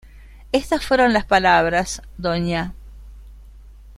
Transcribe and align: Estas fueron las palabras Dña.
Estas 0.51 0.83
fueron 0.83 1.13
las 1.13 1.25
palabras 1.27 2.01
Dña. 2.17 2.73